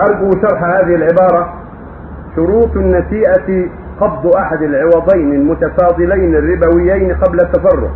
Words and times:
أرجو 0.00 0.30
شرح 0.30 0.64
هذه 0.64 0.94
العبارة. 0.94 1.54
شروط 2.36 2.76
النسيئة 2.76 3.68
قبض 4.00 4.36
أحد 4.36 4.62
العوضين 4.62 5.32
المتفاضلين 5.32 6.34
الربويين 6.34 7.14
قبل 7.14 7.40
التفرق. 7.40 7.90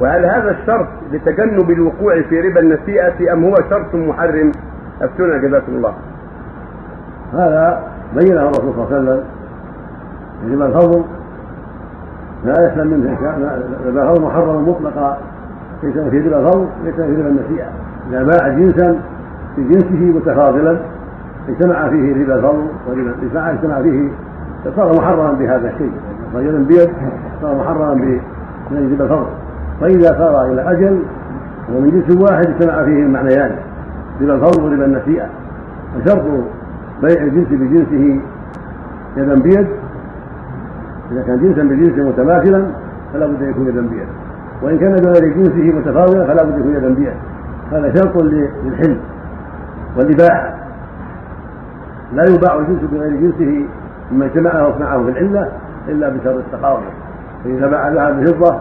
وهل 0.00 0.24
هذا 0.24 0.50
الشرط 0.50 0.86
لتجنب 1.12 1.70
الوقوع 1.70 2.22
في 2.22 2.40
ربا 2.40 2.60
النسيئة 2.60 3.32
أم 3.32 3.44
هو 3.44 3.54
شرط 3.70 3.94
محرم؟ 3.94 4.52
أفتونا 5.02 5.36
جزاكم 5.36 5.72
الله. 5.72 5.94
هذا 7.32 7.82
بينه 8.14 8.42
الرسول 8.42 8.74
صلى 8.74 8.84
الله 8.84 9.12
عليه 9.12 9.12
وسلم 9.12 9.24
ربا 10.52 10.66
الفضل 10.66 11.04
لا 12.44 12.72
يسلم 12.72 13.00
منه 13.00 13.18
ربا 13.86 14.02
الفضل 14.02 14.22
محرم 14.22 14.68
مطلقا. 14.68 15.18
ليس 15.82 15.98
في 15.98 16.18
ربا 16.18 16.38
الفضل 16.38 16.66
ليس 16.84 16.94
في 16.94 17.02
ربا 17.02 17.28
النسيئة 17.28 17.68
إذا 18.10 18.22
باع 18.22 18.48
جنسا 18.48 19.00
في 19.56 19.64
جنسه 19.64 20.18
متفاضلا 20.18 20.78
اجتمع 21.48 21.88
فيه 21.88 22.22
ربا 22.22 22.34
الفضل 22.34 22.66
وربا 22.88 23.14
الإدفاع 23.18 23.50
اجتمع 23.50 23.82
فيه 23.82 24.08
صار 24.76 24.96
محرما 24.96 25.32
بهذا 25.32 25.70
الشيء. 25.70 25.92
رجل 26.34 26.64
بيد 26.64 26.90
صار 27.42 27.56
محرما 27.56 27.94
من 27.94 28.20
ربا 28.70 29.04
الفضل. 29.04 29.26
فإذا 29.80 30.18
صار 30.18 30.52
إلى 30.52 30.70
أجل 30.70 31.02
ومن 31.74 31.90
جنس 31.90 32.30
واحد 32.30 32.46
اجتمع 32.46 32.84
فيه 32.84 33.02
المعنيان 33.02 33.56
ربا 34.20 34.34
الفضل 34.34 34.62
وربا 34.62 34.84
النسيئة 34.84 35.26
وشرط 35.96 36.24
بيع 37.02 37.22
الجنس 37.22 37.48
بجنسه 37.48 38.20
يدا 39.16 39.34
بيد. 39.34 39.66
إذا 41.12 41.22
كان 41.22 41.40
جنسا 41.40 41.62
بجنس 41.62 41.98
متماثلا 41.98 42.66
فلا 43.12 43.26
بد 43.26 43.42
أن 43.42 43.50
يكون 43.50 43.66
يدا 43.66 43.80
بيد. 43.80 44.06
وإن 44.62 44.78
كان 44.78 44.92
بغير 44.92 45.34
جنسه 45.34 45.78
متفاضلا 45.78 46.26
فلا 46.26 46.42
بد 46.42 46.52
أن 46.52 46.60
يكون 46.60 46.74
يدا 46.74 46.94
بيد. 46.94 47.14
هذا 47.72 47.94
شرط 47.94 48.22
للحلم 48.22 49.00
والإباحة. 49.96 50.61
لا 52.14 52.24
يباع 52.24 52.58
الجنس 52.58 52.90
بغير 52.92 53.10
جنسه 53.10 53.66
مما 54.12 54.24
اجتمعه 54.24 54.66
واصنعه 54.66 55.04
في 55.04 55.10
العلة 55.10 55.52
إلا 55.88 56.08
بشرط 56.08 56.36
التقابل 56.36 56.82
فإذا 57.44 57.66
باع 57.66 57.88
ذهب 57.88 58.20
بفضة 58.20 58.60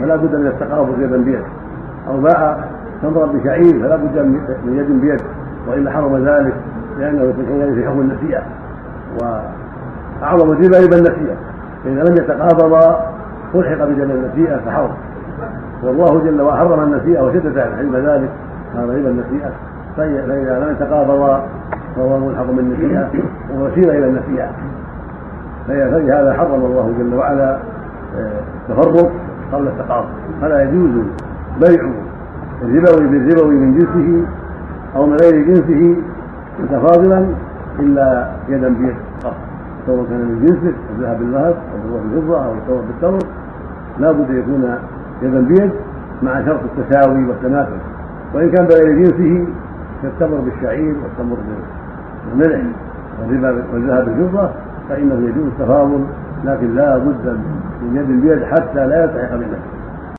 فلا 0.00 0.16
بد 0.16 0.36
من 0.36 0.46
التقابل 0.46 1.02
يدا 1.02 1.16
بيد. 1.16 1.42
أو 2.08 2.20
باع 2.20 2.56
تمرا 3.02 3.26
بشعير 3.26 3.82
فلا 3.82 3.96
بد 3.96 4.18
من 4.64 4.76
يد 4.78 5.00
بيد. 5.00 5.20
وإلا 5.68 5.90
حرم 5.90 6.28
ذلك 6.28 6.54
لأنه 6.98 7.32
في 7.74 7.86
حكم 7.88 8.00
النسيئة. 8.00 8.42
وأعظم 9.22 10.52
الربا 10.52 10.78
ربا 10.78 10.96
النسيئة. 10.96 11.36
فإذا 11.84 12.02
لم 12.04 12.12
يتقابضا 12.12 13.12
ألحق 13.54 13.84
بدم 13.84 14.10
النسيئة 14.10 14.56
فحرم. 14.56 14.90
والله 15.82 16.24
جل 16.24 16.40
وعلا 16.40 16.58
حرم 16.58 16.82
النسيئة 16.82 17.20
وشدد 17.20 17.58
علم 17.58 17.96
ذلك. 17.96 18.30
هذا 18.74 18.82
ربا 18.82 19.10
النسيئة. 19.10 19.50
فإذا 19.96 20.64
لم 20.64 20.72
يتقابضا 20.72 21.46
فهو 21.98 22.18
ملحق 22.28 22.46
بالنسيئة 22.50 23.10
ووسيلة 23.54 23.98
إلى 23.98 24.06
النسيئة 24.06 24.50
فلهذا 25.68 26.34
حرم 26.34 26.64
الله 26.64 26.94
جل 26.98 27.14
وعلا 27.14 27.58
التفرق 28.68 28.96
آه، 28.96 29.10
قبل 29.56 29.68
التقابض 29.68 30.08
فلا 30.40 30.62
يجوز 30.62 30.90
بيع 31.60 31.90
الربوي 32.62 33.06
بالربوي 33.08 33.54
من 33.54 33.78
جنسه 33.78 34.26
أو 34.96 35.06
من 35.06 35.16
غير 35.22 35.42
جنسه 35.42 35.96
متفاضلا 36.62 37.26
إلا 37.78 38.30
يدا 38.48 38.68
بيد 38.68 38.94
فقط. 39.22 39.36
سواء 39.86 40.04
كان 40.10 40.18
من 40.18 40.46
جنسه 40.46 40.76
الذهب 40.96 41.18
بالذهب 41.18 41.54
أو 41.54 41.98
الفضة 41.98 42.00
بالفضة 42.14 42.44
أو 42.44 42.52
التمر 42.52 42.80
بالتمر 42.80 43.18
لا 43.98 44.12
بد 44.12 44.30
يكون 44.30 44.74
يدا 45.22 45.40
بيد 45.40 45.70
مع 46.22 46.44
شرط 46.44 46.60
التساوي 46.64 47.26
والتماثل 47.26 47.78
وإن 48.34 48.50
كان 48.50 48.66
بغير 48.66 48.98
جنسه 48.98 49.46
كالتمر 50.02 50.40
بالشعير 50.40 50.94
والتمر 51.02 51.36
بالملح 52.34 52.60
والربا 53.20 53.64
والذهب 53.72 54.04
بالفضة 54.04 54.50
فإنه 54.88 55.14
يجوز 55.14 55.46
التفاضل 55.46 56.04
لكن 56.44 56.74
لا 56.74 56.98
بد 56.98 57.38
من 57.82 57.96
يد 57.96 58.10
البيد 58.10 58.44
حتى 58.44 58.86
لا 58.86 59.02
يلتحق 59.02 59.30
بالنفس 59.36 59.77